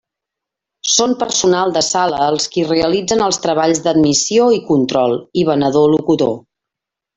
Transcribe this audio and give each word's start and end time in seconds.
Són 0.93 1.11
personal 1.23 1.73
de 1.75 1.83
sala 1.87 2.21
els 2.29 2.47
qui 2.55 2.65
realitzen 2.71 3.23
els 3.27 3.39
treballs 3.45 3.83
d'admissió 3.89 4.49
i 4.57 4.61
control, 4.73 5.17
i 5.43 5.45
venedor-locutor. 5.53 6.37